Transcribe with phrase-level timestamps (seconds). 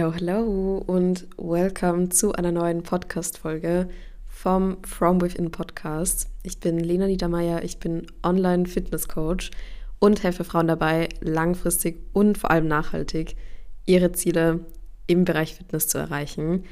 [0.00, 3.90] Hello, hello und welcome zu einer neuen Podcast-Folge
[4.24, 6.26] vom From Within Podcast.
[6.42, 9.50] Ich bin Lena Niedermeyer, ich bin Online-Fitness-Coach
[9.98, 13.36] und helfe Frauen dabei, langfristig und vor allem nachhaltig
[13.84, 14.60] ihre Ziele
[15.06, 16.64] im Bereich Fitness zu erreichen.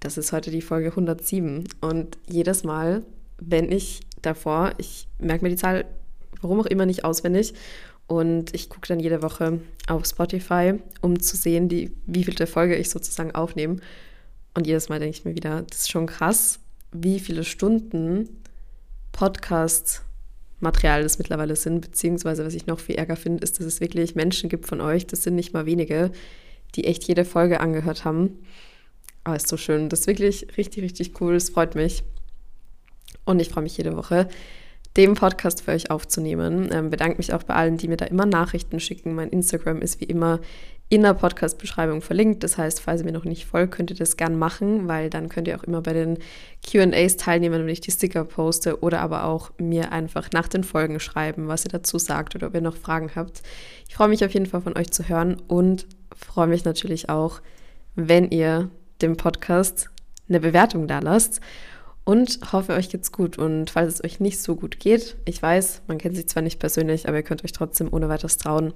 [0.00, 3.02] Das ist heute die Folge 107 und jedes Mal,
[3.36, 5.84] wenn ich davor, ich merke mir die Zahl,
[6.40, 7.52] warum auch immer nicht auswendig
[8.06, 12.46] und ich gucke dann jede Woche auf Spotify, um zu sehen, die, wie viel der
[12.46, 13.76] Folge ich sozusagen aufnehme.
[14.54, 16.60] Und jedes Mal denke ich mir wieder, das ist schon krass,
[16.92, 18.28] wie viele Stunden
[19.12, 21.80] Podcast-Material das mittlerweile sind.
[21.80, 25.06] Beziehungsweise, was ich noch viel ärger finde, ist, dass es wirklich Menschen gibt von euch,
[25.06, 26.12] das sind nicht mal wenige,
[26.74, 28.38] die echt jede Folge angehört haben.
[29.24, 29.88] Aber ist so schön.
[29.88, 31.34] Das ist wirklich richtig, richtig cool.
[31.34, 32.04] Es freut mich.
[33.24, 34.28] Und ich freue mich jede Woche,
[34.96, 36.68] dem Podcast für euch aufzunehmen.
[36.72, 39.14] Ähm, bedanke mich auch bei allen, die mir da immer Nachrichten schicken.
[39.14, 40.40] Mein Instagram ist wie immer
[40.88, 42.44] in der Podcast-Beschreibung verlinkt.
[42.44, 45.28] Das heißt, falls ihr mir noch nicht folgt, könnt ihr das gern machen, weil dann
[45.28, 46.18] könnt ihr auch immer bei den
[46.64, 51.00] QAs teilnehmen, wenn ich die Sticker poste oder aber auch mir einfach nach den Folgen
[51.00, 53.42] schreiben, was ihr dazu sagt oder ob ihr noch Fragen habt.
[53.88, 57.40] Ich freue mich auf jeden Fall von euch zu hören und freue mich natürlich auch,
[57.96, 59.90] wenn ihr dem Podcast
[60.28, 61.40] eine Bewertung da lasst
[62.04, 63.38] und hoffe, euch geht's gut.
[63.38, 66.58] Und falls es euch nicht so gut geht, ich weiß, man kennt sich zwar nicht
[66.58, 68.74] persönlich, aber ihr könnt euch trotzdem ohne weiteres trauen,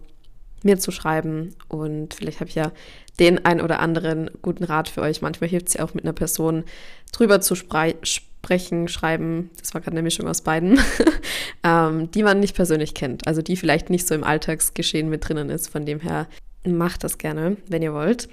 [0.62, 1.54] mir zu schreiben.
[1.68, 2.72] Und vielleicht habe ich ja
[3.20, 5.20] den ein oder anderen guten Rat für euch.
[5.20, 6.64] Manchmal hilft es ja auch mit einer Person
[7.12, 9.50] drüber zu sprechen, schreiben.
[9.58, 10.80] Das war gerade eine Mischung aus beiden,
[11.64, 13.26] ähm, die man nicht persönlich kennt.
[13.26, 15.68] Also die vielleicht nicht so im Alltagsgeschehen mit drinnen ist.
[15.68, 16.28] Von dem her
[16.66, 18.28] macht das gerne, wenn ihr wollt.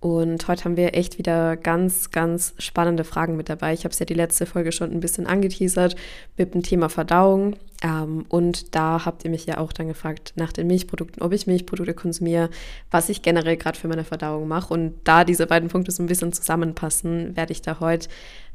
[0.00, 3.72] Und heute haben wir echt wieder ganz, ganz spannende Fragen mit dabei.
[3.72, 5.96] Ich habe es ja die letzte Folge schon ein bisschen angeteasert
[6.36, 7.56] mit dem Thema Verdauung.
[7.82, 11.46] Ähm, und da habt ihr mich ja auch dann gefragt nach den Milchprodukten, ob ich
[11.46, 12.50] Milchprodukte konsumiere,
[12.90, 14.72] was ich generell gerade für meine Verdauung mache.
[14.72, 18.08] Und da diese beiden Punkte so ein bisschen zusammenpassen, werde ich da heute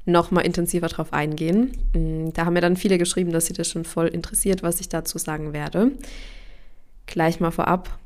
[0.06, 1.72] noch mal intensiver drauf eingehen.
[1.94, 4.90] Mm, da haben mir dann viele geschrieben, dass sie das schon voll interessiert, was ich
[4.90, 5.92] dazu sagen werde.
[7.08, 8.00] Gleich mal vorab,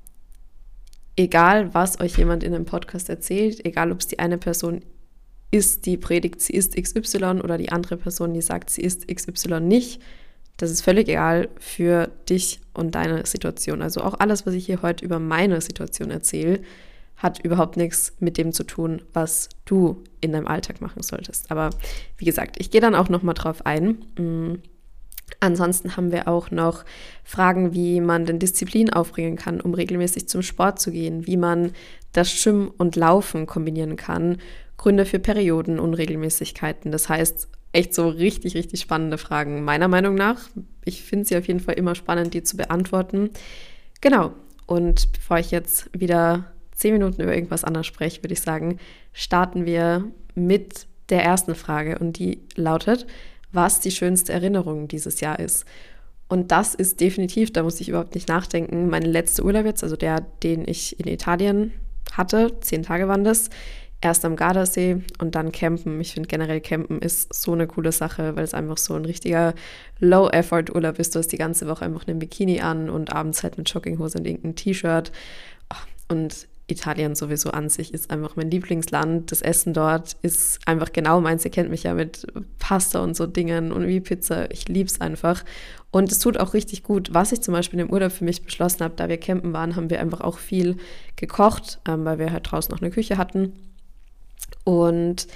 [1.15, 4.81] egal was euch jemand in einem Podcast erzählt, egal ob es die eine Person
[5.51, 9.61] ist, die predigt, sie ist XY oder die andere Person, die sagt, sie ist XY
[9.61, 10.01] nicht,
[10.57, 13.81] das ist völlig egal für dich und deine Situation.
[13.81, 16.61] Also auch alles, was ich hier heute über meine Situation erzähle,
[17.17, 21.51] hat überhaupt nichts mit dem zu tun, was du in deinem Alltag machen solltest.
[21.51, 21.69] Aber
[22.17, 24.61] wie gesagt, ich gehe dann auch noch mal drauf ein.
[25.39, 26.85] Ansonsten haben wir auch noch
[27.23, 31.71] Fragen, wie man den Disziplin aufbringen kann, um regelmäßig zum Sport zu gehen, wie man
[32.13, 34.37] das Schwimmen und Laufen kombinieren kann,
[34.77, 36.91] Gründe für Periodenunregelmäßigkeiten.
[36.91, 40.49] Das heißt, echt so richtig, richtig spannende Fragen, meiner Meinung nach.
[40.85, 43.31] Ich finde sie auf jeden Fall immer spannend, die zu beantworten.
[44.01, 44.33] Genau.
[44.65, 48.79] Und bevor ich jetzt wieder zehn Minuten über irgendwas anderes spreche, würde ich sagen,
[49.13, 53.05] starten wir mit der ersten Frage und die lautet,
[53.55, 55.65] was die schönste Erinnerung dieses Jahr ist.
[56.27, 59.95] Und das ist definitiv, da muss ich überhaupt nicht nachdenken, mein letzter Urlaub jetzt, also
[59.95, 61.71] der, den ich in Italien
[62.11, 63.49] hatte, zehn Tage waren das,
[64.01, 65.99] erst am Gardasee und dann campen.
[65.99, 69.53] Ich finde generell campen ist so eine coole Sache, weil es einfach so ein richtiger
[69.99, 71.15] Low-Effort-Urlaub ist.
[71.15, 74.25] Du hast die ganze Woche einfach einen Bikini an und abends halt mit Jogginghose und
[74.25, 75.11] irgendein T-Shirt.
[76.07, 79.31] Und Italien sowieso an sich ist einfach mein Lieblingsland.
[79.31, 81.45] Das Essen dort ist einfach genau meins.
[81.45, 82.25] Ihr kennt mich ja mit
[82.57, 84.49] Pasta und so Dingen und wie Pizza.
[84.49, 85.43] Ich liebe es einfach.
[85.91, 87.13] Und es tut auch richtig gut.
[87.13, 89.91] Was ich zum Beispiel im Urlaub für mich beschlossen habe, da wir campen waren, haben
[89.91, 90.77] wir einfach auch viel
[91.15, 93.53] gekocht, ähm, weil wir halt draußen noch eine Küche hatten.
[94.63, 95.27] Und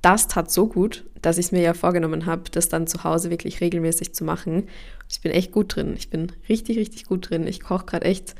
[0.00, 3.60] das tat so gut, dass ich mir ja vorgenommen habe, das dann zu Hause wirklich
[3.60, 4.68] regelmäßig zu machen.
[5.10, 5.94] Ich bin echt gut drin.
[5.96, 7.46] Ich bin richtig, richtig gut drin.
[7.46, 8.34] Ich koche gerade echt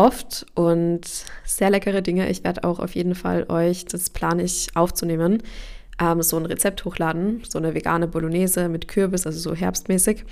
[0.00, 1.02] oft und
[1.44, 2.30] sehr leckere Dinge.
[2.30, 5.42] Ich werde auch auf jeden Fall euch, das plane ich aufzunehmen,
[6.00, 10.24] ähm, so ein Rezept hochladen, so eine vegane Bolognese mit Kürbis, also so herbstmäßig.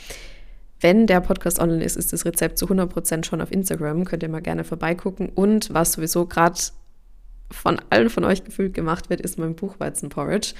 [0.80, 4.04] Wenn der Podcast online ist, ist das Rezept zu 100% schon auf Instagram.
[4.04, 5.28] Könnt ihr mal gerne vorbeigucken.
[5.28, 6.58] Und was sowieso gerade
[7.50, 10.54] von allen von euch gefühlt gemacht wird, ist mein Buchweizen-Porridge.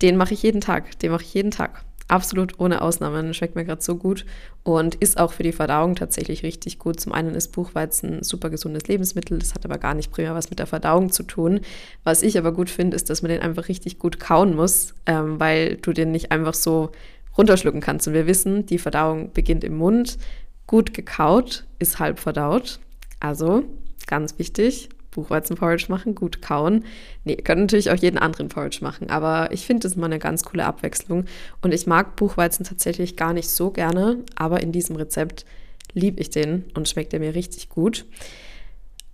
[0.00, 0.98] Den mache ich jeden Tag.
[1.00, 3.34] Den mache ich jeden Tag absolut ohne Ausnahmen.
[3.34, 4.24] Schmeckt mir gerade so gut
[4.64, 6.98] und ist auch für die Verdauung tatsächlich richtig gut.
[6.98, 10.50] Zum einen ist Buchweizen ein super gesundes Lebensmittel, das hat aber gar nicht primär was
[10.50, 11.60] mit der Verdauung zu tun.
[12.04, 15.38] Was ich aber gut finde, ist, dass man den einfach richtig gut kauen muss, ähm,
[15.38, 16.90] weil du den nicht einfach so
[17.36, 18.08] runterschlucken kannst.
[18.08, 20.18] Und wir wissen, die Verdauung beginnt im Mund.
[20.66, 22.80] Gut gekaut ist halb verdaut.
[23.20, 23.64] Also
[24.06, 24.88] ganz wichtig,
[25.18, 26.84] Buchweizenporridge machen, gut kauen.
[27.24, 30.20] Nee, ihr könnt natürlich auch jeden anderen Porridge machen, aber ich finde das mal eine
[30.20, 31.24] ganz coole Abwechslung.
[31.60, 35.44] Und ich mag Buchweizen tatsächlich gar nicht so gerne, aber in diesem Rezept
[35.92, 38.04] liebe ich den und schmeckt er mir richtig gut.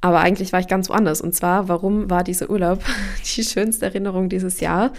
[0.03, 1.23] Aber eigentlich war ich ganz woanders.
[1.23, 2.85] Und zwar, warum war dieser Urlaub
[3.37, 4.93] die schönste Erinnerung dieses Jahr?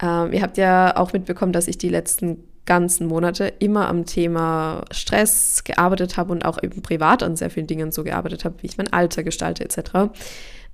[0.00, 4.84] Ähm, ihr habt ja auch mitbekommen, dass ich die letzten ganzen Monate immer am Thema
[4.90, 8.66] Stress gearbeitet habe und auch eben privat an sehr vielen Dingen so gearbeitet habe, wie
[8.66, 10.12] ich mein Alter gestalte etc.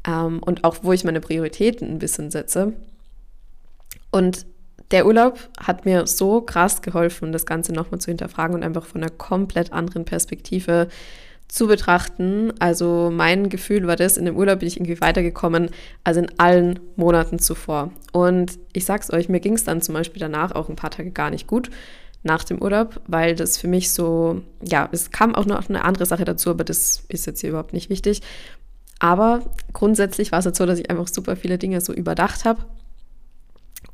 [0.07, 2.73] Ähm, und auch wo ich meine Prioritäten ein bisschen setze.
[4.11, 4.47] Und
[4.91, 9.03] der Urlaub hat mir so krass geholfen, das Ganze nochmal zu hinterfragen und einfach von
[9.03, 10.89] einer komplett anderen Perspektive
[11.53, 12.51] zu betrachten.
[12.61, 15.69] Also mein Gefühl war das, in dem Urlaub bin ich irgendwie weitergekommen
[16.03, 17.91] als in allen Monaten zuvor.
[18.11, 21.11] Und ich sag's euch, mir ging es dann zum Beispiel danach auch ein paar Tage
[21.11, 21.69] gar nicht gut
[22.23, 26.07] nach dem Urlaub, weil das für mich so, ja, es kam auch noch eine andere
[26.07, 28.23] Sache dazu, aber das ist jetzt hier überhaupt nicht wichtig.
[28.99, 29.43] Aber
[29.75, 32.65] grundsätzlich war es jetzt so, dass ich einfach super viele Dinge so überdacht habe.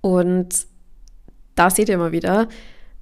[0.01, 0.69] Und
[1.57, 2.47] da seht ihr mal wieder,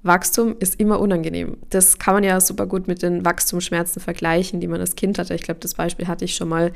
[0.07, 1.57] Wachstum ist immer unangenehm.
[1.69, 5.35] Das kann man ja super gut mit den Wachstumsschmerzen vergleichen, die man als Kind hatte.
[5.35, 6.71] Ich glaube, das Beispiel hatte ich schon mal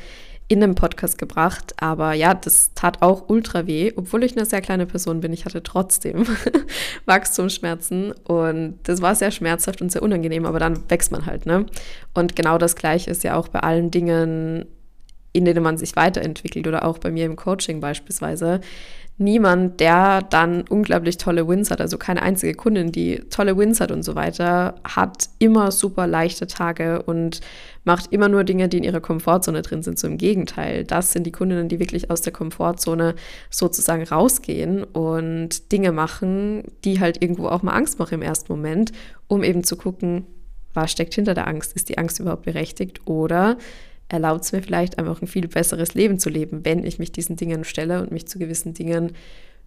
[0.52, 1.74] in einem Podcast gebracht.
[1.78, 5.32] Aber ja, das tat auch ultra weh, obwohl ich eine sehr kleine Person bin.
[5.32, 6.26] Ich hatte trotzdem
[7.06, 11.66] Wachstumsschmerzen und das war sehr schmerzhaft und sehr unangenehm, aber dann wächst man halt, ne?
[12.14, 14.66] Und genau das Gleiche ist ja auch bei allen Dingen,
[15.34, 18.62] in denen man sich weiterentwickelt oder auch bei mir im Coaching beispielsweise
[19.22, 23.92] niemand, der dann unglaublich tolle Wins hat, also keine einzige Kundin, die tolle Wins hat
[23.92, 27.40] und so weiter, hat immer super leichte Tage und
[27.84, 30.00] macht immer nur Dinge, die in ihrer Komfortzone drin sind.
[30.00, 33.16] So im Gegenteil, das sind die Kundinnen, die wirklich aus der Komfortzone
[33.50, 38.92] sozusagen rausgehen und Dinge machen, die halt irgendwo auch mal Angst machen im ersten Moment,
[39.28, 40.26] um eben zu gucken,
[40.74, 41.74] was steckt hinter der Angst?
[41.74, 43.58] Ist die Angst überhaupt berechtigt oder
[44.12, 47.38] erlaubt es mir vielleicht einfach ein viel besseres Leben zu leben, wenn ich mich diesen
[47.38, 49.14] Dingen stelle und mich zu gewissen Dingen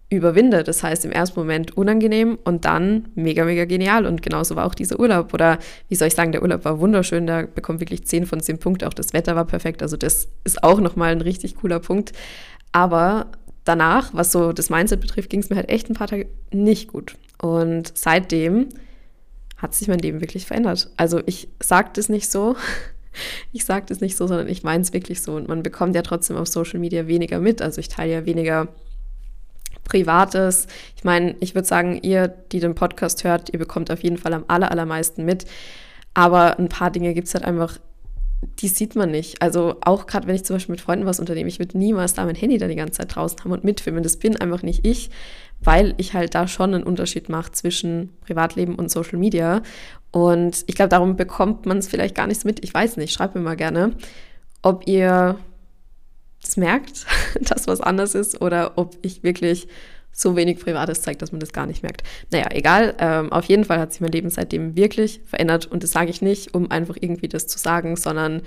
[0.09, 0.63] überwinde.
[0.63, 4.05] Das heißt, im ersten Moment unangenehm und dann mega, mega genial.
[4.05, 5.33] Und genauso war auch dieser Urlaub.
[5.33, 5.57] Oder
[5.89, 7.25] wie soll ich sagen, der Urlaub war wunderschön.
[7.25, 8.87] Da bekommt wirklich 10 von 10 Punkte.
[8.87, 9.81] Auch das Wetter war perfekt.
[9.81, 12.11] Also das ist auch nochmal ein richtig cooler Punkt.
[12.71, 13.31] Aber
[13.63, 16.89] danach, was so das Mindset betrifft, ging es mir halt echt ein paar Tage nicht
[16.89, 17.15] gut.
[17.41, 18.69] Und seitdem
[19.57, 20.91] hat sich mein Leben wirklich verändert.
[20.97, 22.55] Also ich sage das nicht so,
[23.51, 25.35] ich sage das nicht so, sondern ich meine es wirklich so.
[25.35, 27.61] Und man bekommt ja trotzdem auf Social Media weniger mit.
[27.61, 28.67] Also ich teile ja weniger
[29.83, 30.67] Privates.
[30.97, 34.33] Ich meine, ich würde sagen, ihr, die den Podcast hört, ihr bekommt auf jeden Fall
[34.33, 35.45] am aller, allermeisten mit.
[36.13, 37.77] Aber ein paar Dinge gibt es halt einfach,
[38.59, 39.41] die sieht man nicht.
[39.41, 42.25] Also auch gerade, wenn ich zum Beispiel mit Freunden was unternehme, ich würde niemals da
[42.25, 44.03] mein Handy da die ganze Zeit draußen haben und mitfilmen.
[44.03, 45.09] Das bin einfach nicht ich,
[45.61, 49.61] weil ich halt da schon einen Unterschied mache zwischen Privatleben und Social Media.
[50.11, 52.63] Und ich glaube, darum bekommt man es vielleicht gar nichts mit.
[52.63, 53.91] Ich weiß nicht, schreibt mir mal gerne,
[54.61, 55.37] ob ihr
[56.43, 57.05] es merkt,
[57.41, 59.67] dass was anders ist oder ob ich wirklich
[60.11, 62.03] so wenig Privates zeige, dass man das gar nicht merkt.
[62.31, 62.95] Naja, egal.
[62.99, 66.21] Ähm, auf jeden Fall hat sich mein Leben seitdem wirklich verändert und das sage ich
[66.21, 68.41] nicht, um einfach irgendwie das zu sagen, sondern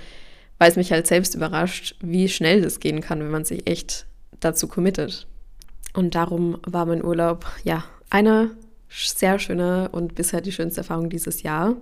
[0.57, 4.07] weil es mich halt selbst überrascht, wie schnell das gehen kann, wenn man sich echt
[4.39, 5.27] dazu committet.
[5.93, 8.51] Und darum war mein Urlaub, ja, eine
[8.89, 11.75] sehr schöne und bisher die schönste Erfahrung dieses Jahr.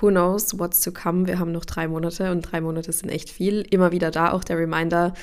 [0.00, 1.26] Who knows what's to come?
[1.26, 3.62] Wir haben noch drei Monate und drei Monate sind echt viel.
[3.70, 5.14] Immer wieder da auch der Reminder,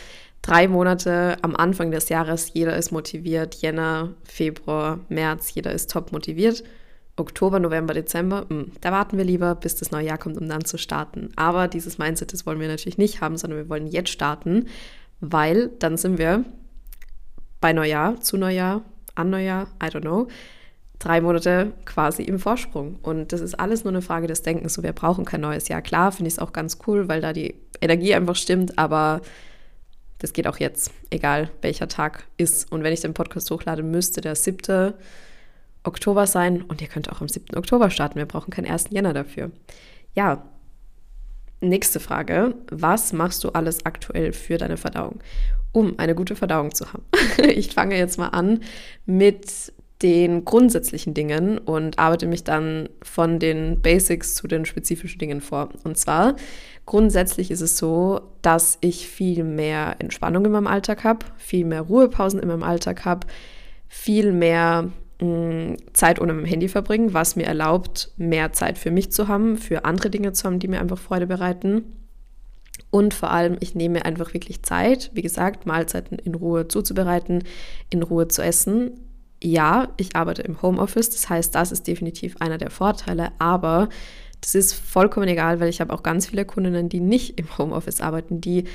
[0.42, 3.56] drei Monate am Anfang des Jahres, jeder ist motiviert.
[3.56, 6.64] Jänner, Februar, März, jeder ist top motiviert.
[7.16, 10.50] Oktober, November, Dezember, mh, hm, da warten wir lieber, bis das neue Jahr kommt, um
[10.50, 11.30] dann zu starten.
[11.36, 14.66] Aber dieses Mindset, das wollen wir natürlich nicht haben, sondern wir wollen jetzt starten,
[15.20, 16.44] weil dann sind wir
[17.64, 18.82] bei Neujahr, zu Neujahr,
[19.16, 20.28] an Neujahr, I don't know,
[21.00, 23.00] drei Monate quasi im Vorsprung.
[23.02, 24.74] Und das ist alles nur eine Frage des Denkens.
[24.74, 25.82] So, wir brauchen kein neues Jahr.
[25.82, 29.22] Klar, finde ich es auch ganz cool, weil da die Energie einfach stimmt, aber
[30.20, 32.70] das geht auch jetzt, egal welcher Tag ist.
[32.70, 34.94] Und wenn ich den Podcast hochlade, müsste der 7.
[35.84, 36.64] Oktober sein.
[36.64, 37.56] Und ihr könnt auch am 7.
[37.56, 38.16] Oktober starten.
[38.16, 38.88] Wir brauchen keinen 1.
[38.90, 39.52] Jänner dafür.
[40.16, 40.44] Ja,
[41.62, 42.56] nächste Frage.
[42.70, 45.20] Was machst du alles aktuell für deine Verdauung?
[45.74, 47.04] Um eine gute Verdauung zu haben.
[47.50, 48.62] ich fange jetzt mal an
[49.06, 55.40] mit den grundsätzlichen Dingen und arbeite mich dann von den Basics zu den spezifischen Dingen
[55.40, 55.70] vor.
[55.84, 56.36] Und zwar
[56.86, 61.82] grundsätzlich ist es so, dass ich viel mehr Entspannung in meinem Alltag habe, viel mehr
[61.82, 63.28] Ruhepausen in meinem Alltag habe,
[63.88, 64.90] viel mehr
[65.22, 69.30] mh, mm, Zeit ohne mein Handy verbringen, was mir erlaubt, mehr Zeit für mich zu
[69.30, 72.03] haben, für andere Dinge zu haben, die mir einfach Freude bereiten.
[72.94, 77.44] Und vor allem, ich nehme einfach wirklich Zeit, wie gesagt, Mahlzeiten in Ruhe zuzubereiten,
[77.90, 78.92] in Ruhe zu essen,
[79.42, 83.90] ja, ich arbeite im Homeoffice, das heißt, das ist definitiv einer der Vorteile, aber
[84.42, 88.00] das ist vollkommen egal, weil ich habe auch ganz viele Kundinnen, die nicht im Homeoffice
[88.00, 88.66] arbeiten, die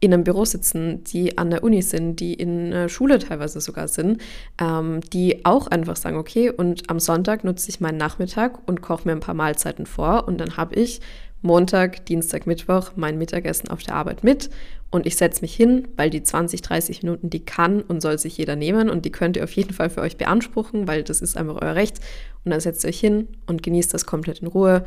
[0.00, 3.88] in einem Büro sitzen, die an der Uni sind, die in der Schule teilweise sogar
[3.88, 4.22] sind,
[4.58, 9.06] ähm, die auch einfach sagen, okay, und am Sonntag nutze ich meinen Nachmittag und koche
[9.06, 11.02] mir ein paar Mahlzeiten vor und dann habe ich
[11.42, 14.50] Montag, Dienstag, Mittwoch mein Mittagessen auf der Arbeit mit
[14.90, 18.38] und ich setze mich hin, weil die 20, 30 Minuten, die kann und soll sich
[18.38, 21.36] jeder nehmen und die könnt ihr auf jeden Fall für euch beanspruchen, weil das ist
[21.36, 22.00] einfach euer Recht.
[22.44, 24.84] Und dann setzt ihr euch hin und genießt das komplett in Ruhe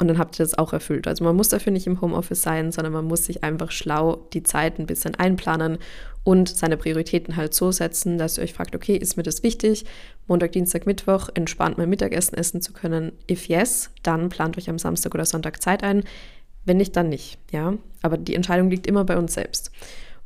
[0.00, 1.08] und dann habt ihr das auch erfüllt.
[1.08, 4.44] Also man muss dafür nicht im Homeoffice sein, sondern man muss sich einfach schlau die
[4.44, 5.78] Zeit ein bisschen einplanen
[6.22, 9.86] und seine Prioritäten halt so setzen, dass ihr euch fragt, okay, ist mir das wichtig,
[10.26, 13.12] Montag, Dienstag, Mittwoch entspannt mein Mittagessen essen zu können?
[13.30, 16.04] If yes, dann plant euch am Samstag oder Sonntag Zeit ein.
[16.64, 17.74] Wenn nicht, dann nicht, ja.
[18.02, 19.72] Aber die Entscheidung liegt immer bei uns selbst.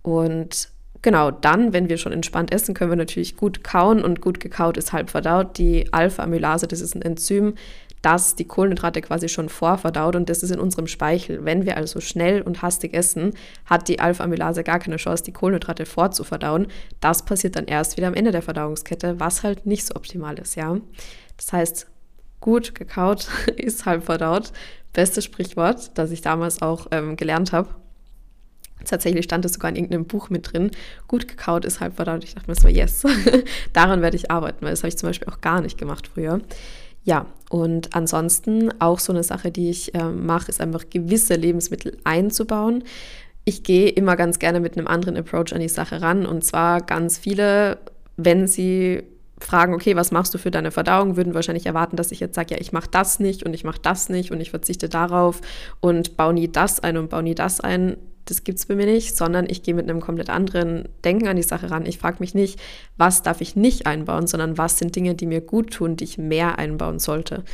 [0.03, 0.71] Und
[1.03, 4.77] genau, dann, wenn wir schon entspannt essen, können wir natürlich gut kauen und gut gekaut
[4.77, 5.57] ist halb verdaut.
[5.57, 7.55] Die Alpha-Amylase, das ist ein Enzym,
[8.03, 11.45] das die Kohlenhydrate quasi schon vorverdaut und das ist in unserem Speichel.
[11.45, 13.33] Wenn wir also schnell und hastig essen,
[13.65, 16.67] hat die Alpha-Amylase gar keine Chance, die Kohlenhydrate vorzuverdauen.
[17.01, 20.57] Das passiert dann erst wieder am Ende der Verdauungskette, was halt nicht so optimal ist,
[20.57, 20.77] ja.
[21.37, 21.87] Das heißt,
[22.41, 24.53] gut gekaut ist halb verdaut.
[24.93, 27.69] Bestes Sprichwort, das ich damals auch ähm, gelernt habe.
[28.85, 30.71] Tatsächlich stand es sogar in irgendeinem Buch mit drin.
[31.07, 32.25] Gut gekaut ist halb verdaut.
[32.25, 33.05] Ich dachte mir so, yes,
[33.73, 36.41] daran werde ich arbeiten, weil das habe ich zum Beispiel auch gar nicht gemacht früher.
[37.05, 41.99] Ja, und ansonsten auch so eine Sache, die ich äh, mache, ist einfach gewisse Lebensmittel
[42.03, 42.83] einzubauen.
[43.45, 46.25] Ich gehe immer ganz gerne mit einem anderen Approach an die Sache ran.
[46.25, 47.77] Und zwar ganz viele,
[48.17, 49.03] wenn sie
[49.39, 52.55] fragen, okay, was machst du für deine Verdauung, würden wahrscheinlich erwarten, dass ich jetzt sage,
[52.55, 55.43] ja, ich mache das nicht und ich mache das nicht und ich verzichte darauf
[55.81, 58.87] und baue nie das ein und baue nie das ein das gibt es bei mir
[58.87, 61.87] nicht, sondern ich gehe mit einem komplett anderen Denken an die Sache ran.
[61.87, 62.61] Ich frage mich nicht,
[62.97, 66.19] was darf ich nicht einbauen, sondern was sind Dinge, die mir gut tun, die ich
[66.19, 67.45] mehr einbauen sollte.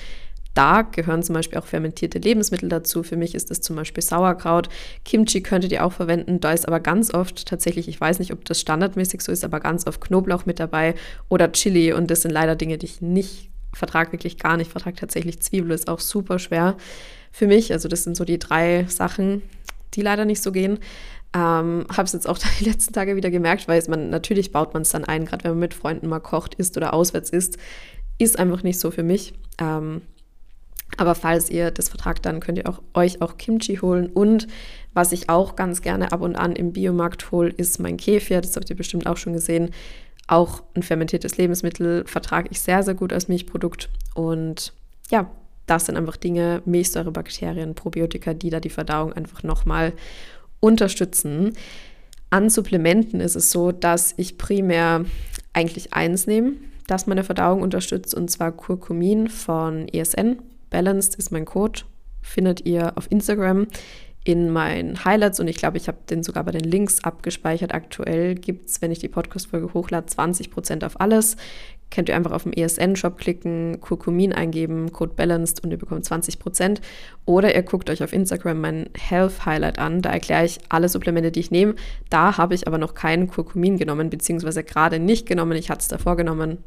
[0.54, 3.04] Da gehören zum Beispiel auch fermentierte Lebensmittel dazu.
[3.04, 4.68] Für mich ist das zum Beispiel Sauerkraut.
[5.04, 6.40] Kimchi könntet ihr auch verwenden.
[6.40, 9.60] Da ist aber ganz oft tatsächlich, ich weiß nicht, ob das standardmäßig so ist, aber
[9.60, 10.96] ganz oft Knoblauch mit dabei
[11.28, 11.92] oder Chili.
[11.92, 14.96] Und das sind leider Dinge, die ich nicht vertrage, wirklich gar nicht vertrage.
[14.96, 16.76] Tatsächlich Zwiebel ist auch super schwer
[17.30, 17.72] für mich.
[17.72, 19.42] Also das sind so die drei Sachen,
[19.94, 20.78] die leider nicht so gehen.
[21.34, 24.82] Ähm, habe es jetzt auch die letzten Tage wieder gemerkt, weil man natürlich baut man
[24.82, 27.58] es dann ein, gerade wenn man mit Freunden mal kocht, isst oder auswärts isst,
[28.18, 29.34] ist einfach nicht so für mich.
[29.60, 30.02] Ähm,
[30.96, 34.06] aber falls ihr das vertragt, dann könnt ihr auch, euch auch Kimchi holen.
[34.06, 34.48] Und
[34.94, 38.40] was ich auch ganz gerne ab und an im Biomarkt hole, ist mein Kefir.
[38.40, 39.70] Das habt ihr bestimmt auch schon gesehen.
[40.26, 43.90] Auch ein fermentiertes Lebensmittel vertrage ich sehr, sehr gut als Milchprodukt.
[44.14, 44.72] Und
[45.10, 45.30] ja,
[45.68, 49.92] das sind einfach Dinge, Milchsäurebakterien, Probiotika, die da die Verdauung einfach nochmal
[50.60, 51.52] unterstützen.
[52.30, 55.04] An Supplementen ist es so, dass ich primär
[55.52, 56.54] eigentlich eins nehme,
[56.86, 60.38] das meine Verdauung unterstützt, und zwar Curcumin von ESN.
[60.70, 61.82] Balanced ist mein Code,
[62.22, 63.66] findet ihr auf Instagram
[64.28, 67.72] in meinen Highlights und ich glaube, ich habe den sogar bei den Links abgespeichert.
[67.72, 71.38] Aktuell gibt es, wenn ich die Podcast-Folge hochlade, 20% auf alles.
[71.90, 76.80] Könnt ihr einfach auf dem ESN-Shop klicken, Kurkumin eingeben, Code Balanced und ihr bekommt 20%.
[77.24, 80.02] Oder ihr guckt euch auf Instagram mein Health Highlight an.
[80.02, 81.76] Da erkläre ich alle Supplemente, die ich nehme.
[82.10, 85.56] Da habe ich aber noch keinen Kurkumin genommen, beziehungsweise gerade nicht genommen.
[85.56, 86.58] Ich hatte es davor genommen,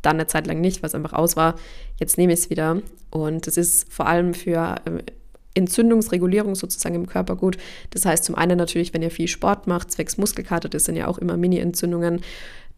[0.00, 1.56] dann eine Zeit lang nicht, weil es einfach aus war.
[2.00, 2.80] Jetzt nehme ich es wieder.
[3.10, 5.00] Und es ist vor allem für ähm,
[5.54, 7.58] Entzündungsregulierung sozusagen im Körper gut.
[7.90, 11.06] Das heißt zum einen natürlich, wenn ihr viel Sport macht, zwecks Muskelkater, das sind ja
[11.06, 12.20] auch immer Mini-Entzündungen,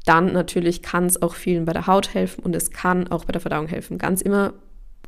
[0.04, 3.32] dann natürlich kann es auch vielen bei der Haut helfen und es kann auch bei
[3.32, 3.96] der Verdauung helfen.
[3.96, 4.52] Ganz immer,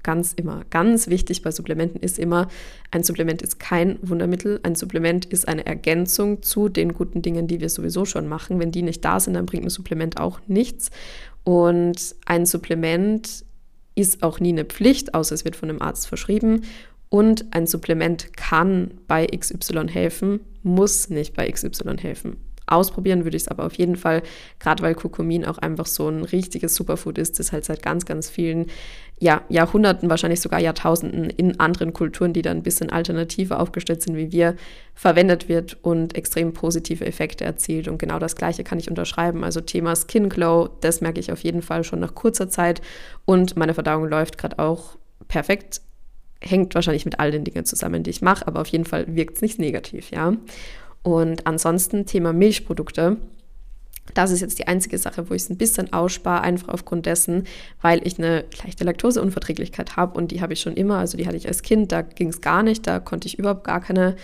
[0.03, 2.49] ganz immer, ganz wichtig bei Supplementen ist immer,
[2.91, 4.61] ein Supplement ist kein Wundermittel.
[4.63, 8.59] Ein Supplement ist eine Ergänzung zu den guten Dingen, die wir sowieso schon machen.
[8.59, 10.91] Wenn die nicht da sind, dann bringt ein Supplement auch nichts.
[11.45, 13.45] Und ein Supplement
[13.95, 16.63] ist auch nie eine Pflicht, außer es wird von einem Arzt verschrieben.
[17.09, 22.37] Und ein Supplement kann bei XY helfen, muss nicht bei XY helfen.
[22.69, 24.23] Ausprobieren würde ich es aber auf jeden Fall,
[24.59, 28.29] gerade weil Kurkumin auch einfach so ein richtiges Superfood ist, das halt seit ganz, ganz
[28.29, 28.67] vielen
[29.19, 34.17] ja, Jahrhunderten, wahrscheinlich sogar Jahrtausenden in anderen Kulturen, die dann ein bisschen alternativer aufgestellt sind
[34.17, 34.57] wie wir,
[34.95, 37.87] verwendet wird und extrem positive Effekte erzielt.
[37.87, 39.45] Und genau das Gleiche kann ich unterschreiben.
[39.45, 42.83] Also Thema Skin Glow, das merke ich auf jeden Fall schon nach kurzer Zeit.
[43.25, 44.97] Und meine Verdauung läuft gerade auch
[45.29, 45.81] perfekt
[46.41, 49.37] hängt wahrscheinlich mit all den Dingen zusammen, die ich mache, aber auf jeden Fall wirkt
[49.37, 50.35] es nicht negativ, ja.
[51.03, 53.17] Und ansonsten Thema Milchprodukte.
[54.15, 57.45] Das ist jetzt die einzige Sache, wo ich es ein bisschen ausspare, einfach aufgrund dessen,
[57.83, 60.99] weil ich eine leichte Laktoseunverträglichkeit habe und die habe ich schon immer.
[60.99, 63.65] Also die hatte ich als Kind, da ging es gar nicht, da konnte ich überhaupt
[63.65, 64.17] gar keine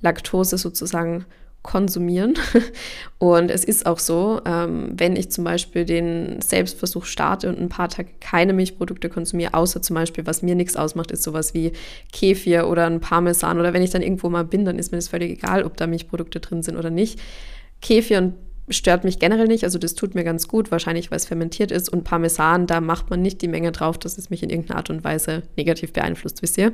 [0.00, 1.24] Laktose sozusagen
[1.62, 2.34] konsumieren.
[3.18, 7.68] Und es ist auch so, ähm, wenn ich zum Beispiel den Selbstversuch starte und ein
[7.68, 11.72] paar Tage keine Milchprodukte konsumiere, außer zum Beispiel, was mir nichts ausmacht, ist sowas wie
[12.12, 15.08] Kefir oder ein Parmesan oder wenn ich dann irgendwo mal bin, dann ist mir das
[15.08, 17.20] völlig egal, ob da Milchprodukte drin sind oder nicht.
[17.80, 18.34] Kefir und
[18.70, 21.88] stört mich generell nicht, also das tut mir ganz gut, wahrscheinlich weil es fermentiert ist
[21.88, 24.90] und Parmesan, da macht man nicht die Menge drauf, dass es mich in irgendeiner Art
[24.90, 26.72] und Weise negativ beeinflusst, wisst ihr.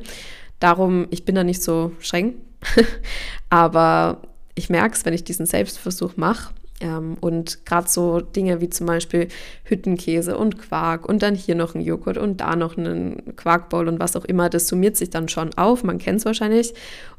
[0.60, 2.34] Darum, ich bin da nicht so streng,
[3.50, 4.22] aber
[4.54, 8.86] ich merke es, wenn ich diesen Selbstversuch mache, ähm, und gerade so Dinge wie zum
[8.86, 9.28] Beispiel
[9.64, 14.00] Hüttenkäse und Quark und dann hier noch ein Joghurt und da noch einen Quarkbowl und
[14.00, 15.84] was auch immer, das summiert sich dann schon auf.
[15.84, 16.74] Man kennt es wahrscheinlich.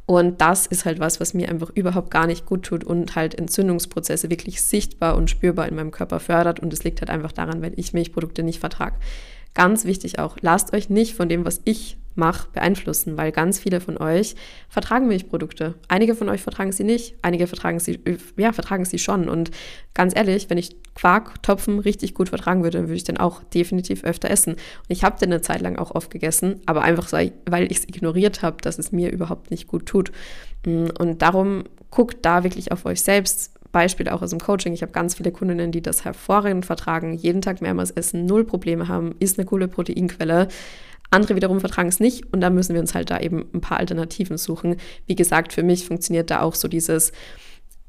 [0.06, 3.34] Und das ist halt was, was mir einfach überhaupt gar nicht gut tut und halt
[3.34, 6.60] Entzündungsprozesse wirklich sichtbar und spürbar in meinem Körper fördert.
[6.60, 8.98] Und es liegt halt einfach daran, weil ich Milchprodukte nicht vertrage.
[9.56, 13.82] Ganz wichtig auch, lasst euch nicht von dem, was ich mache, beeinflussen, weil ganz viele
[13.82, 14.36] von euch
[14.70, 15.76] vertragen Milchprodukte.
[15.88, 18.00] Einige von euch vertragen sie nicht, einige vertragen sie,
[18.38, 19.30] ja, vertragen sie schon.
[19.30, 19.52] Und
[19.94, 23.44] ganz ehrlich, wenn ich Quark, Topfen richtig gut vertragen würde, dann würde ich den auch
[23.44, 24.54] definitiv öfter essen.
[24.54, 27.80] Und ich habe den eine Zeit lang auch oft gegessen, aber einfach so, weil ich
[27.80, 30.12] es ignoriert habe, dass es mir überhaupt nicht gut tut.
[30.66, 34.72] Und darum guckt da wirklich auf euch selbst, Beispiel auch aus dem Coaching.
[34.72, 38.88] Ich habe ganz viele Kundinnen, die das hervorragend vertragen, jeden Tag mehrmals essen, null Probleme
[38.88, 40.48] haben, ist eine coole Proteinquelle.
[41.16, 43.80] Andere wiederum vertragen es nicht und da müssen wir uns halt da eben ein paar
[43.80, 44.76] Alternativen suchen.
[45.08, 47.12] Wie gesagt, für mich funktioniert da auch so dieses,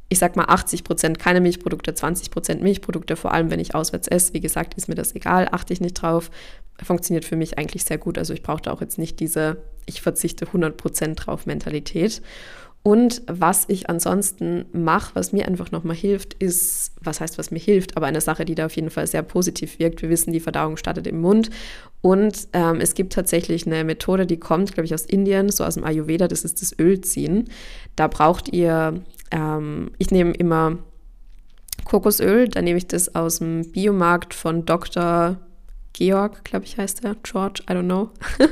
[0.09, 4.09] ich sag mal 80 Prozent keine Milchprodukte, 20 Prozent Milchprodukte, vor allem wenn ich auswärts
[4.09, 4.33] esse.
[4.35, 6.31] Wie gesagt, ist mir das egal, achte ich nicht drauf.
[6.83, 8.19] Funktioniert für mich eigentlich sehr gut.
[8.19, 12.23] Also ich brauche da auch jetzt nicht diese, ich verzichte 100 Prozent drauf Mentalität.
[12.87, 17.59] Und was ich ansonsten mache, was mir einfach nochmal hilft, ist, was heißt, was mir
[17.59, 20.03] hilft, aber eine Sache, die da auf jeden Fall sehr positiv wirkt.
[20.03, 21.51] Wir wissen, die Verdauung startet im Mund.
[22.01, 25.75] Und ähm, es gibt tatsächlich eine Methode, die kommt, glaube ich, aus Indien, so aus
[25.75, 27.51] dem Ayurveda, das ist das Ölziehen.
[27.97, 29.03] Da braucht ihr,
[29.33, 30.79] ähm, ich nehme immer
[31.87, 35.39] Kokosöl, da nehme ich das aus dem Biomarkt von Dr.
[35.93, 38.11] Georg, glaube ich, heißt er, George, I don't know.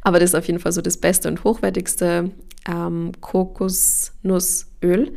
[0.00, 2.30] Aber das ist auf jeden Fall so das beste und hochwertigste
[2.68, 5.12] ähm, Kokosnussöl.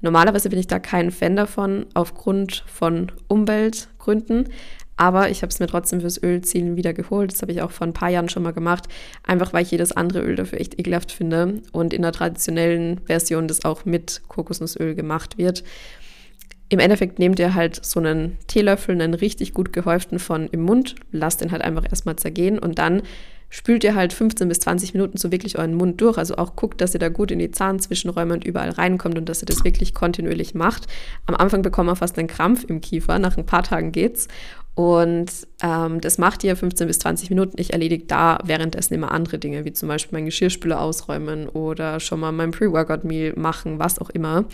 [0.00, 4.48] Normalerweise bin ich da kein Fan davon, aufgrund von Umweltgründen.
[4.96, 7.32] Aber ich habe es mir trotzdem fürs Ölziehen wieder geholt.
[7.32, 8.84] Das habe ich auch vor ein paar Jahren schon mal gemacht.
[9.26, 11.62] Einfach weil ich jedes andere Öl dafür echt ekelhaft finde.
[11.72, 15.64] Und in der traditionellen Version das auch mit Kokosnussöl gemacht wird.
[16.68, 20.96] Im Endeffekt nehmt ihr halt so einen Teelöffel, einen richtig gut gehäuften von im Mund,
[21.12, 23.02] lasst den halt einfach erstmal zergehen und dann
[23.54, 26.18] spült ihr halt 15 bis 20 Minuten so wirklich euren Mund durch.
[26.18, 29.44] Also auch guckt, dass ihr da gut in die Zahnzwischenräume und überall reinkommt und dass
[29.44, 30.88] ihr das wirklich kontinuierlich macht.
[31.26, 34.26] Am Anfang bekommt man fast einen Krampf im Kiefer, nach ein paar Tagen geht's.
[34.74, 35.30] Und
[35.62, 37.54] ähm, das macht ihr 15 bis 20 Minuten.
[37.60, 42.18] Ich erledige da währenddessen immer andere Dinge, wie zum Beispiel mein Geschirrspüler ausräumen oder schon
[42.18, 44.46] mal mein Pre-Workout-Meal machen, was auch immer.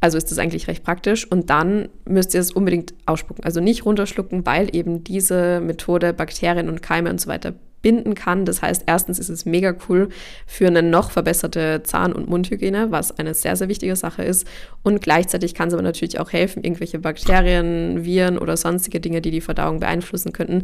[0.00, 1.30] Also ist das eigentlich recht praktisch.
[1.30, 3.44] Und dann müsst ihr es unbedingt ausspucken.
[3.44, 8.44] Also nicht runterschlucken, weil eben diese Methode Bakterien und Keime und so weiter binden kann.
[8.44, 10.08] Das heißt, erstens ist es mega cool
[10.46, 14.46] für eine noch verbesserte Zahn- und Mundhygiene, was eine sehr, sehr wichtige Sache ist.
[14.82, 19.30] Und gleichzeitig kann es aber natürlich auch helfen, irgendwelche Bakterien, Viren oder sonstige Dinge, die
[19.30, 20.62] die Verdauung beeinflussen könnten,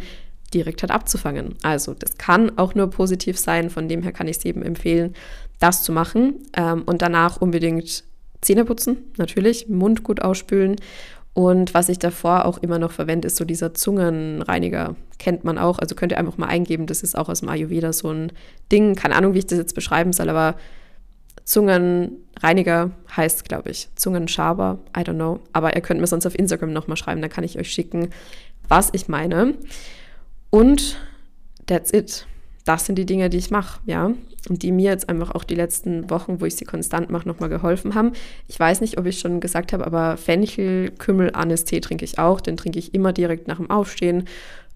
[0.55, 1.57] direkt halt abzufangen.
[1.63, 3.69] Also das kann auch nur positiv sein.
[3.69, 5.15] Von dem her kann ich es eben empfehlen,
[5.59, 8.05] das zu machen ähm, und danach unbedingt
[8.41, 10.77] Zähne putzen, natürlich, Mund gut ausspülen.
[11.39, 14.97] Und was ich davor auch immer noch verwende, ist so dieser Zungenreiniger.
[15.21, 15.79] Kennt man auch.
[15.79, 16.87] Also könnt ihr einfach mal eingeben.
[16.87, 18.33] Das ist auch aus dem Ayurveda so ein
[18.73, 18.97] Ding.
[18.97, 20.57] Keine Ahnung, wie ich das jetzt beschreiben soll, aber
[21.45, 24.81] Zungenreiniger heißt, glaube ich, Zungenschaber.
[24.97, 25.39] I don't know.
[25.53, 27.23] Aber ihr könnt mir sonst auf Instagram nochmal schreiben.
[27.23, 28.11] Da kann ich euch schicken,
[28.67, 29.55] was ich meine.
[30.51, 30.97] Und
[31.69, 32.27] that's it
[32.69, 34.11] das sind die Dinge, die ich mache, ja.
[34.49, 37.49] Und die mir jetzt einfach auch die letzten Wochen, wo ich sie konstant mache, nochmal
[37.49, 38.13] geholfen haben.
[38.47, 42.41] Ich weiß nicht, ob ich schon gesagt habe, aber Fenchel, Kümmel, Anis-Tee trinke ich auch.
[42.41, 44.25] Den trinke ich immer direkt nach dem Aufstehen,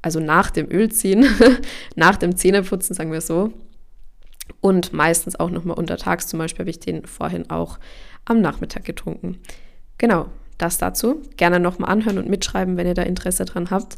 [0.03, 1.27] also nach dem Ölziehen,
[1.95, 3.53] nach dem Zähneputzen, sagen wir so.
[4.61, 6.27] Und meistens auch nochmal untertags.
[6.27, 7.79] Zum Beispiel habe ich den vorhin auch
[8.25, 9.39] am Nachmittag getrunken.
[9.99, 10.27] Genau,
[10.59, 11.23] das dazu.
[11.37, 13.97] Gerne nochmal anhören und mitschreiben, wenn ihr da Interesse dran habt.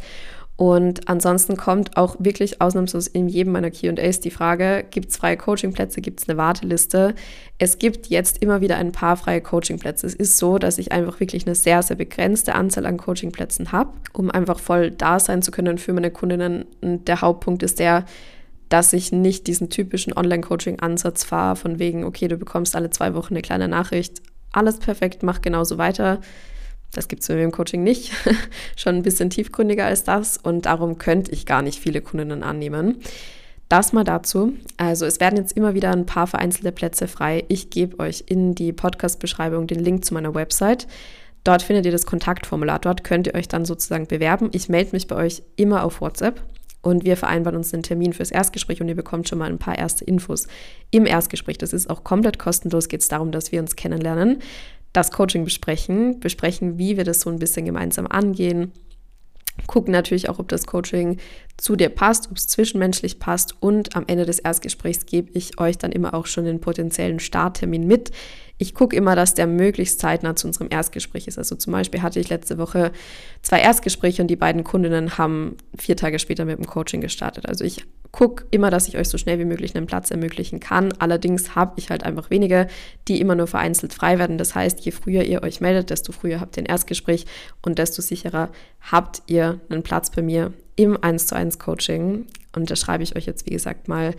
[0.57, 5.37] Und ansonsten kommt auch wirklich ausnahmslos in jedem meiner QAs die Frage, gibt es freie
[5.37, 7.15] Coachingplätze, gibt es eine Warteliste?
[7.59, 10.07] Es gibt jetzt immer wieder ein paar freie Coachingplätze.
[10.07, 13.91] Es ist so, dass ich einfach wirklich eine sehr, sehr begrenzte Anzahl an Coachingplätzen habe,
[14.13, 16.67] um einfach voll da sein zu können für meine Kundinnen.
[16.81, 18.05] Und der Hauptpunkt ist der,
[18.69, 23.35] dass ich nicht diesen typischen Online-Coaching-Ansatz fahre, von wegen, okay, du bekommst alle zwei Wochen
[23.35, 26.21] eine kleine Nachricht, alles perfekt, mach genauso weiter
[26.97, 28.13] das gibt es mir im Coaching nicht.
[28.77, 33.01] Schon ein bisschen tiefgründiger als das und darum könnte ich gar nicht viele Kundinnen annehmen.
[33.69, 34.53] Das mal dazu.
[34.77, 37.45] Also es werden jetzt immer wieder ein paar vereinzelte Plätze frei.
[37.49, 40.87] Ich gebe euch in die Podcast-Beschreibung den Link zu meiner Website.
[41.45, 42.79] Dort findet ihr das Kontaktformular.
[42.79, 44.51] Dort könnt ihr euch dann sozusagen bewerben.
[44.53, 46.43] Ich melde mich bei euch immer auf WhatsApp
[46.83, 49.79] und wir vereinbaren uns einen Termin fürs Erstgespräch und ihr bekommt schon mal ein paar
[49.79, 50.47] erste Infos
[50.91, 51.59] im Erstgespräch.
[51.59, 52.89] Das ist auch komplett kostenlos.
[52.89, 54.41] Geht es darum, dass wir uns kennenlernen.
[54.95, 58.73] Das Coaching besprechen, besprechen, wie wir das so ein bisschen gemeinsam angehen,
[59.67, 61.19] gucken natürlich auch, ob das Coaching
[61.57, 65.79] zu dir passt, ob es zwischenmenschlich passt und am Ende des Erstgesprächs gebe ich euch
[65.79, 68.11] dann immer auch schon den potenziellen Starttermin mit.
[68.57, 71.39] Ich gucke immer, dass der möglichst zeitnah zu unserem Erstgespräch ist.
[71.39, 72.93] Also zum Beispiel hatte ich letzte Woche
[73.43, 77.49] zwei Erstgespräche und die beiden Kundinnen haben vier Tage später mit dem Coaching gestartet.
[77.49, 80.93] Also ich gucke immer, dass ich euch so schnell wie möglich einen Platz ermöglichen kann.
[81.01, 82.69] Allerdings habe ich halt einfach wenige,
[83.09, 84.39] die immer nur vereinzelt frei werden.
[84.39, 87.27] Das heißt, je früher ihr euch meldet, desto früher habt ihr ein Erstgespräch
[87.61, 92.27] und desto sicherer habt ihr einen Platz bei mir im 1 zu 1 Coaching.
[92.55, 94.15] Und da schreibe ich euch jetzt, wie gesagt, mal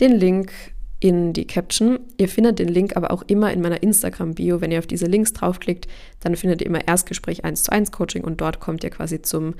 [0.00, 0.52] den Link
[1.00, 2.00] in die Caption.
[2.16, 4.60] Ihr findet den Link aber auch immer in meiner Instagram-Bio.
[4.60, 5.86] Wenn ihr auf diese Links draufklickt,
[6.20, 9.54] dann findet ihr immer Erstgespräch 1 zu 1 Coaching und dort kommt ihr quasi zum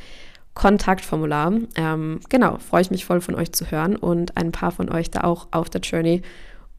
[0.54, 1.52] Kontaktformular.
[1.76, 5.10] Ähm, genau, freue ich mich voll von euch zu hören und ein paar von euch
[5.10, 6.22] da auch auf der Journey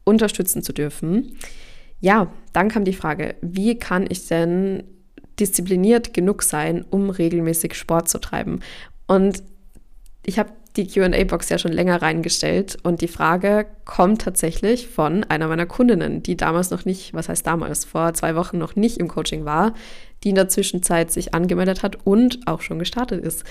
[0.04, 1.36] unterstützen zu dürfen.
[2.00, 4.84] Ja, dann kam die Frage, wie kann ich denn
[5.38, 8.60] diszipliniert genug sein, um regelmäßig Sport zu treiben?
[9.06, 9.42] Und
[10.28, 15.48] ich habe die QA-Box ja schon länger reingestellt und die Frage kommt tatsächlich von einer
[15.48, 19.08] meiner Kundinnen, die damals noch nicht, was heißt damals, vor zwei Wochen noch nicht im
[19.08, 19.72] Coaching war,
[20.24, 23.44] die in der Zwischenzeit sich angemeldet hat und auch schon gestartet ist.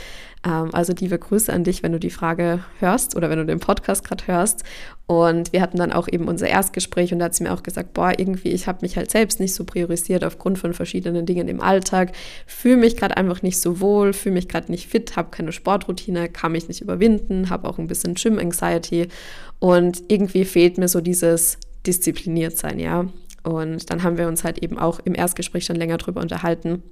[0.45, 3.59] Ähm, also liebe Grüße an dich, wenn du die Frage hörst oder wenn du den
[3.59, 4.63] Podcast gerade hörst.
[5.07, 7.93] Und wir hatten dann auch eben unser Erstgespräch und da hat sie mir auch gesagt,
[7.93, 11.61] boah, irgendwie, ich habe mich halt selbst nicht so priorisiert aufgrund von verschiedenen Dingen im
[11.61, 12.11] Alltag,
[12.45, 16.27] fühle mich gerade einfach nicht so wohl, fühle mich gerade nicht fit, habe keine Sportroutine,
[16.27, 19.07] kann mich nicht überwinden, habe auch ein bisschen Gym-Anxiety
[19.59, 23.07] und irgendwie fehlt mir so dieses diszipliniert sein, ja.
[23.43, 26.83] Und dann haben wir uns halt eben auch im Erstgespräch schon länger drüber unterhalten,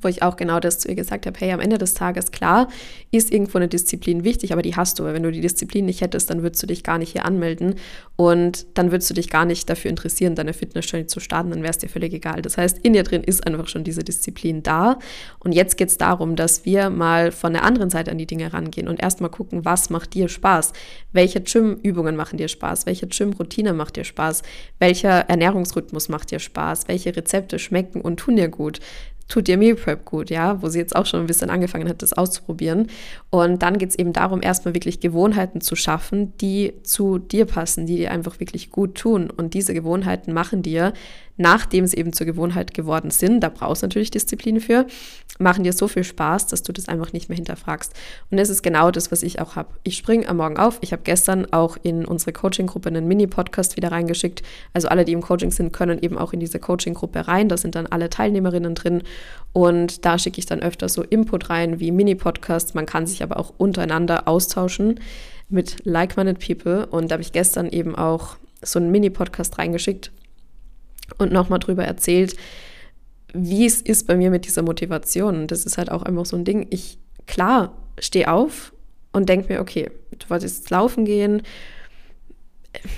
[0.00, 2.68] wo ich auch genau das zu ihr gesagt habe, hey, am Ende des Tages, klar,
[3.10, 6.00] ist irgendwo eine Disziplin wichtig, aber die hast du, weil wenn du die Disziplin nicht
[6.00, 7.74] hättest, dann würdest du dich gar nicht hier anmelden
[8.16, 11.70] und dann würdest du dich gar nicht dafür interessieren, deine Fitnessjourney zu starten, dann wäre
[11.70, 12.42] es dir völlig egal.
[12.42, 14.98] Das heißt, in dir drin ist einfach schon diese Disziplin da
[15.40, 18.52] und jetzt geht es darum, dass wir mal von der anderen Seite an die Dinge
[18.52, 20.72] rangehen und erstmal gucken, was macht dir Spaß?
[21.12, 22.86] Welche Gym-Übungen machen dir Spaß?
[22.86, 24.42] Welche Gym-Routine macht dir Spaß?
[24.78, 26.88] Welcher Ernährungsrhythmus macht dir Spaß?
[26.88, 28.80] Welche Rezepte schmecken und tun dir gut?
[29.28, 32.02] Tut dir Meal Prep gut, ja, wo sie jetzt auch schon ein bisschen angefangen hat,
[32.02, 32.88] das auszuprobieren.
[33.30, 37.86] Und dann geht es eben darum, erstmal wirklich Gewohnheiten zu schaffen, die zu dir passen,
[37.86, 39.30] die dir einfach wirklich gut tun.
[39.30, 40.92] Und diese Gewohnheiten machen dir
[41.38, 44.86] nachdem sie eben zur Gewohnheit geworden sind, da brauchst du natürlich Disziplin für,
[45.38, 47.94] machen dir so viel Spaß, dass du das einfach nicht mehr hinterfragst.
[48.30, 49.70] Und das ist genau das, was ich auch habe.
[49.84, 50.78] Ich springe am Morgen auf.
[50.80, 54.42] Ich habe gestern auch in unsere Coaching-Gruppe einen Mini-Podcast wieder reingeschickt.
[54.74, 57.48] Also alle, die im Coaching sind, können eben auch in diese Coaching-Gruppe rein.
[57.48, 59.02] Da sind dann alle Teilnehmerinnen drin.
[59.52, 62.74] Und da schicke ich dann öfter so Input rein wie Mini-Podcasts.
[62.74, 65.00] Man kann sich aber auch untereinander austauschen
[65.48, 66.86] mit like-minded people.
[66.86, 70.10] Und da habe ich gestern eben auch so einen Mini-Podcast reingeschickt,
[71.16, 72.36] und nochmal drüber erzählt,
[73.32, 75.40] wie es ist bei mir mit dieser Motivation.
[75.40, 76.66] Und das ist halt auch einfach so ein Ding.
[76.70, 78.72] Ich, klar, stehe auf
[79.12, 81.42] und denke mir, okay, du wolltest jetzt laufen gehen.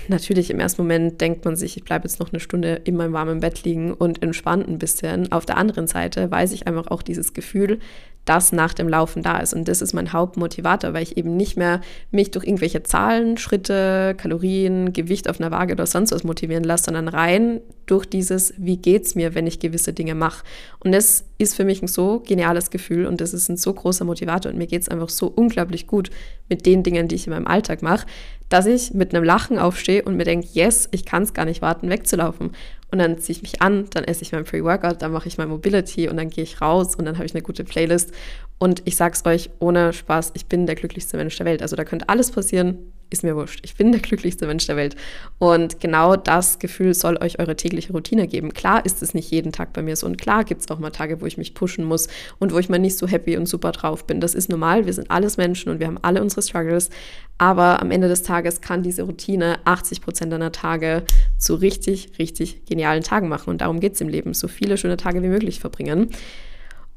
[0.09, 3.13] Natürlich im ersten Moment denkt man sich, ich bleibe jetzt noch eine Stunde in meinem
[3.13, 5.31] warmen Bett liegen und entspannt ein bisschen.
[5.31, 7.79] Auf der anderen Seite weiß ich einfach auch dieses Gefühl,
[8.25, 9.53] das nach dem Laufen da ist.
[9.53, 11.81] Und das ist mein Hauptmotivator, weil ich eben nicht mehr
[12.11, 16.85] mich durch irgendwelche Zahlen, Schritte, Kalorien, Gewicht auf einer Waage oder sonst was motivieren lasse,
[16.85, 20.43] sondern rein durch dieses, wie geht's mir, wenn ich gewisse Dinge mache.
[20.79, 24.05] Und das ist für mich ein so geniales Gefühl und das ist ein so großer
[24.05, 26.11] Motivator und mir geht es einfach so unglaublich gut
[26.47, 28.05] mit den Dingen, die ich in meinem Alltag mache,
[28.49, 31.61] dass ich mit einem Lachen aufstehe und mir denke, yes, ich kann es gar nicht
[31.61, 32.51] warten, wegzulaufen.
[32.91, 35.47] Und dann ziehe ich mich an, dann esse ich mein Pre-Workout, dann mache ich mein
[35.47, 38.11] Mobility und dann gehe ich raus und dann habe ich eine gute Playlist.
[38.59, 41.61] Und ich sag's euch ohne Spaß, ich bin der glücklichste Mensch der Welt.
[41.61, 43.59] Also da könnte alles passieren, ist mir wurscht.
[43.63, 44.95] Ich bin der glücklichste Mensch der Welt.
[45.37, 48.53] Und genau das Gefühl soll euch eure tägliche Routine geben.
[48.53, 50.07] Klar ist es nicht jeden Tag bei mir so.
[50.07, 52.07] Und klar gibt es auch mal Tage, wo ich mich pushen muss
[52.39, 54.21] und wo ich mal nicht so happy und super drauf bin.
[54.21, 54.85] Das ist normal.
[54.85, 56.89] Wir sind alles Menschen und wir haben alle unsere Struggles.
[57.37, 61.03] Aber am Ende des Tages kann diese Routine 80 Prozent deiner Tage
[61.37, 63.49] zu richtig, richtig genialen Tagen machen.
[63.49, 64.33] Und darum geht es im Leben.
[64.33, 66.09] So viele schöne Tage wie möglich verbringen.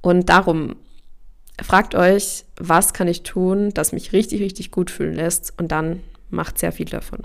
[0.01, 0.77] Und darum
[1.63, 6.01] fragt euch, was kann ich tun, das mich richtig, richtig gut fühlen lässt und dann
[6.31, 7.23] macht sehr viel davon.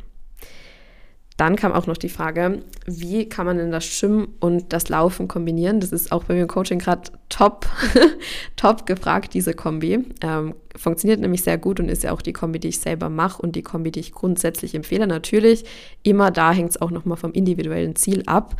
[1.39, 5.29] Dann kam auch noch die Frage, wie kann man denn das Schwimmen und das Laufen
[5.29, 5.79] kombinieren?
[5.79, 7.65] Das ist auch bei mir im Coaching gerade top,
[8.57, 10.03] top gefragt, diese Kombi.
[10.21, 13.41] Ähm, funktioniert nämlich sehr gut und ist ja auch die Kombi, die ich selber mache
[13.41, 15.07] und die Kombi, die ich grundsätzlich empfehle.
[15.07, 15.63] Natürlich,
[16.03, 18.57] immer da hängt es auch nochmal vom individuellen Ziel ab.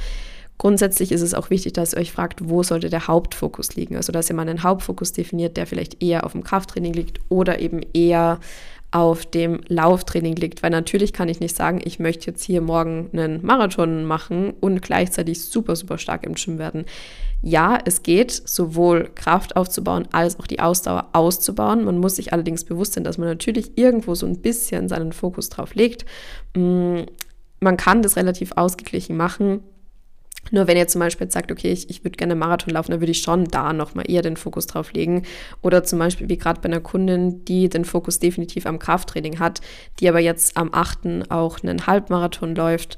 [0.60, 3.96] Grundsätzlich ist es auch wichtig, dass ihr euch fragt, wo sollte der Hauptfokus liegen.
[3.96, 7.60] Also, dass ihr mal einen Hauptfokus definiert, der vielleicht eher auf dem Krafttraining liegt oder
[7.60, 8.40] eben eher
[8.92, 10.62] auf dem Lauftraining liegt.
[10.62, 14.82] Weil natürlich kann ich nicht sagen, ich möchte jetzt hier morgen einen Marathon machen und
[14.82, 16.84] gleichzeitig super, super stark im Gym werden.
[17.42, 21.86] Ja, es geht, sowohl Kraft aufzubauen als auch die Ausdauer auszubauen.
[21.86, 25.48] Man muss sich allerdings bewusst sein, dass man natürlich irgendwo so ein bisschen seinen Fokus
[25.48, 26.06] drauf legt.
[26.54, 27.04] Mm,
[27.62, 29.62] man kann das relativ ausgeglichen machen.
[30.52, 33.12] Nur wenn ihr zum Beispiel sagt, okay, ich, ich würde gerne Marathon laufen, dann würde
[33.12, 35.24] ich schon da nochmal eher den Fokus drauf legen.
[35.62, 39.62] Oder zum Beispiel wie gerade bei einer Kundin, die den Fokus definitiv am Krafttraining hat,
[40.00, 41.30] die aber jetzt am 8.
[41.30, 42.98] auch einen Halbmarathon läuft.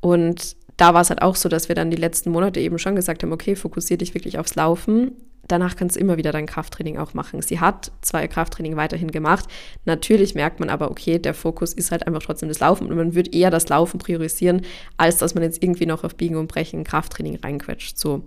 [0.00, 2.94] Und da war es halt auch so, dass wir dann die letzten Monate eben schon
[2.94, 5.12] gesagt haben, okay, fokussier dich wirklich aufs Laufen.
[5.48, 7.42] Danach kannst du immer wieder dein Krafttraining auch machen.
[7.42, 9.46] Sie hat zwar ihr Krafttraining weiterhin gemacht,
[9.84, 13.14] natürlich merkt man aber, okay, der Fokus ist halt einfach trotzdem das Laufen und man
[13.14, 14.62] wird eher das Laufen priorisieren,
[14.96, 17.98] als dass man jetzt irgendwie noch auf Biegen und Brechen Krafttraining reinquetscht.
[17.98, 18.22] So,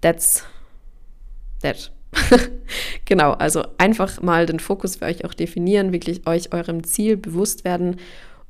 [0.00, 0.44] that's
[1.62, 1.92] that.
[3.04, 7.64] genau, also einfach mal den Fokus für euch auch definieren, wirklich euch eurem Ziel bewusst
[7.64, 7.96] werden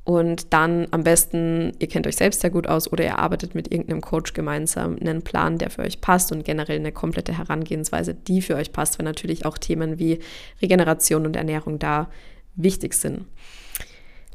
[0.05, 3.71] und dann am besten, ihr kennt euch selbst sehr gut aus oder ihr arbeitet mit
[3.71, 8.43] irgendeinem Coach gemeinsam einen Plan, der für euch passt und generell eine komplette Herangehensweise, die
[8.43, 10.19] für euch passt, weil natürlich auch Themen wie
[10.61, 12.07] Regeneration und Ernährung da
[12.55, 13.25] wichtig sind.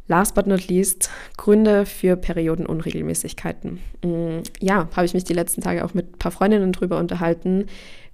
[0.09, 3.79] Last but not least, Gründe für Periodenunregelmäßigkeiten.
[4.05, 7.67] Mm, ja, habe ich mich die letzten Tage auch mit ein paar Freundinnen drüber unterhalten.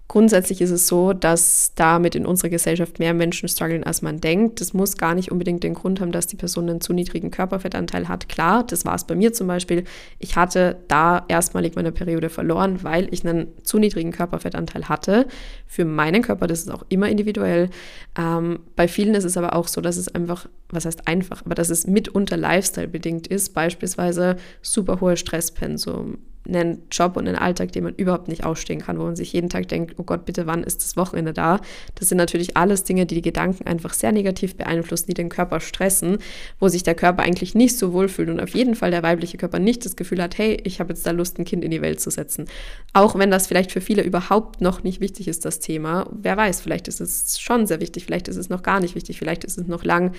[0.08, 4.60] Grundsätzlich ist es so, dass damit in unserer Gesellschaft mehr Menschen strugglen, als man denkt.
[4.60, 8.06] Das muss gar nicht unbedingt den Grund haben, dass die Person einen zu niedrigen Körperfettanteil
[8.06, 8.28] hat.
[8.28, 9.82] Klar, das war es bei mir zum Beispiel.
[10.20, 15.26] Ich hatte da erstmalig meine Periode verloren, weil ich einen zu niedrigen Körperfettanteil hatte.
[15.66, 17.68] Für meinen Körper, das ist auch immer individuell.
[18.16, 21.54] Ähm, bei vielen ist es aber auch so, dass es einfach, was heißt einfach, aber
[21.54, 23.54] dass es mitunter Lifestyle bedingt ist.
[23.54, 28.98] Beispielsweise super hohe Stresspensum, einen Job und einen Alltag, den man überhaupt nicht ausstehen kann,
[28.98, 31.60] wo man sich jeden Tag denkt, oh Gott, bitte, wann ist das Wochenende da?
[31.94, 35.60] Das sind natürlich alles Dinge, die die Gedanken einfach sehr negativ beeinflussen, die den Körper
[35.60, 36.18] stressen,
[36.60, 39.36] wo sich der Körper eigentlich nicht so wohl fühlt und auf jeden Fall der weibliche
[39.36, 41.82] Körper nicht das Gefühl hat, hey, ich habe jetzt da Lust, ein Kind in die
[41.82, 42.46] Welt zu setzen.
[42.92, 46.08] Auch wenn das vielleicht für viele überhaupt noch nicht wichtig ist, das Thema.
[46.12, 49.18] Wer weiß, vielleicht ist es schon sehr wichtig, vielleicht ist es noch gar nicht wichtig,
[49.18, 50.12] vielleicht ist es noch lang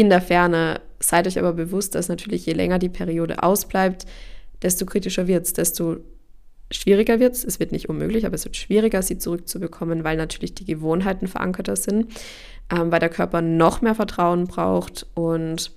[0.00, 0.80] in der Ferne.
[0.98, 4.06] Seid euch aber bewusst, dass natürlich je länger die Periode ausbleibt,
[4.62, 5.98] desto kritischer wird es, desto
[6.70, 7.44] schwieriger wird es.
[7.44, 11.76] Es wird nicht unmöglich, aber es wird schwieriger, sie zurückzubekommen, weil natürlich die Gewohnheiten verankerter
[11.76, 12.06] sind,
[12.70, 15.72] ähm, weil der Körper noch mehr Vertrauen braucht und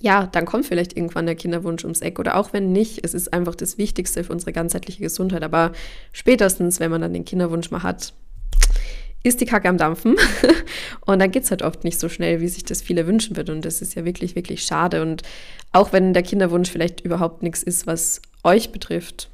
[0.00, 3.32] ja, dann kommt vielleicht irgendwann der Kinderwunsch ums Eck oder auch wenn nicht, es ist
[3.32, 5.42] einfach das Wichtigste für unsere ganzheitliche Gesundheit.
[5.42, 5.72] Aber
[6.12, 8.14] spätestens, wenn man dann den Kinderwunsch mal hat,
[9.22, 10.16] ist die Kacke am Dampfen.
[11.06, 13.56] und dann geht es halt oft nicht so schnell, wie sich das viele wünschen würden.
[13.56, 15.02] Und das ist ja wirklich, wirklich schade.
[15.02, 15.22] Und
[15.72, 19.28] auch wenn der Kinderwunsch vielleicht überhaupt nichts ist, was euch betrifft,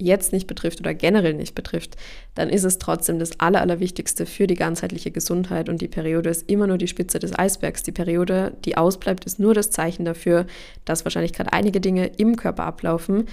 [0.00, 1.96] jetzt nicht betrifft oder generell nicht betrifft,
[2.34, 5.68] dann ist es trotzdem das Aller, Allerwichtigste für die ganzheitliche Gesundheit.
[5.68, 7.82] Und die Periode ist immer nur die Spitze des Eisbergs.
[7.82, 10.46] Die Periode, die ausbleibt, ist nur das Zeichen dafür,
[10.84, 13.26] dass wahrscheinlich gerade einige Dinge im Körper ablaufen,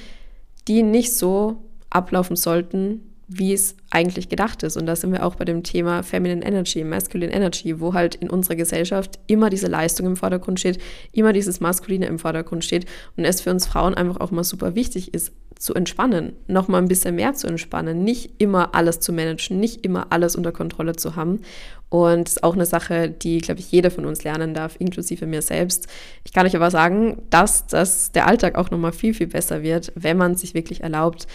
[0.67, 4.77] die nicht so ablaufen sollten, wie es eigentlich gedacht ist.
[4.77, 8.29] Und da sind wir auch bei dem Thema Feminine Energy, Masculine Energy, wo halt in
[8.29, 10.79] unserer Gesellschaft immer diese Leistung im Vordergrund steht,
[11.11, 12.85] immer dieses Maskuline im Vordergrund steht
[13.17, 16.77] und es für uns Frauen einfach auch mal super wichtig ist, zu entspannen, noch mal
[16.77, 20.95] ein bisschen mehr zu entspannen, nicht immer alles zu managen, nicht immer alles unter Kontrolle
[20.95, 21.41] zu haben.
[21.89, 25.41] Und ist auch eine Sache, die, glaube ich, jeder von uns lernen darf, inklusive mir
[25.41, 25.87] selbst.
[26.25, 29.63] Ich kann euch aber sagen, dass, dass der Alltag auch noch mal viel, viel besser
[29.63, 31.27] wird, wenn man sich wirklich erlaubt,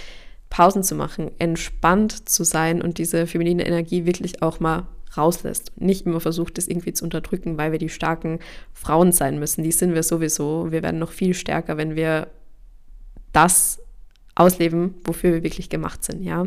[0.52, 4.86] Pausen zu machen, entspannt zu sein und diese feminine Energie wirklich auch mal
[5.16, 5.72] rauslässt.
[5.80, 8.38] Nicht immer versucht, das irgendwie zu unterdrücken, weil wir die starken
[8.74, 9.64] Frauen sein müssen.
[9.64, 10.70] Die sind wir sowieso.
[10.70, 12.28] Wir werden noch viel stärker, wenn wir
[13.32, 13.80] das
[14.34, 16.46] ausleben, wofür wir wirklich gemacht sind, ja.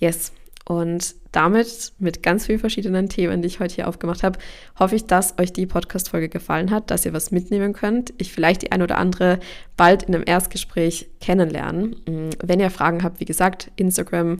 [0.00, 0.32] Yes.
[0.64, 4.38] Und damit, mit ganz vielen verschiedenen Themen, die ich heute hier aufgemacht habe,
[4.78, 8.12] hoffe ich, dass euch die Podcast-Folge gefallen hat, dass ihr was mitnehmen könnt.
[8.18, 9.40] Ich vielleicht die ein oder andere
[9.76, 11.96] bald in einem Erstgespräch kennenlernen.
[12.06, 14.38] Mm, wenn ihr Fragen habt, wie gesagt, Instagram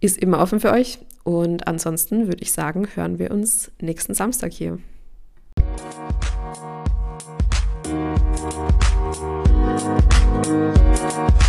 [0.00, 0.98] ist immer offen für euch.
[1.24, 4.78] Und ansonsten würde ich sagen, hören wir uns nächsten Samstag hier.
[10.44, 11.41] Musik